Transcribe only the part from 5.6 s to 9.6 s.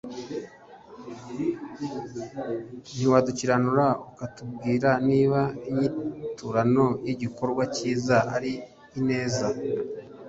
inyiturano y'igikorwa kiza ari ineza